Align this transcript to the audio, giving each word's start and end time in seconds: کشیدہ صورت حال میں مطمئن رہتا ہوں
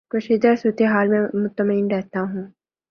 کشیدہ 0.11 0.51
صورت 0.61 0.81
حال 0.91 1.07
میں 1.07 1.21
مطمئن 1.43 1.85
رہتا 1.91 2.21
ہوں 2.21 2.45